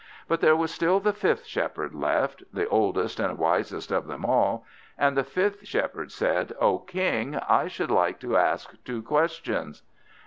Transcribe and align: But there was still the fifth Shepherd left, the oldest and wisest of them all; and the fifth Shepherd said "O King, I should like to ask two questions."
But 0.27 0.41
there 0.41 0.55
was 0.55 0.71
still 0.73 0.99
the 0.99 1.13
fifth 1.13 1.45
Shepherd 1.45 1.93
left, 1.93 2.41
the 2.51 2.67
oldest 2.67 3.19
and 3.19 3.37
wisest 3.37 3.91
of 3.91 4.07
them 4.07 4.25
all; 4.25 4.65
and 4.97 5.15
the 5.15 5.23
fifth 5.23 5.67
Shepherd 5.67 6.11
said 6.11 6.53
"O 6.59 6.79
King, 6.79 7.35
I 7.47 7.67
should 7.67 7.91
like 7.91 8.19
to 8.21 8.35
ask 8.35 8.71
two 8.83 9.03
questions." 9.03 9.83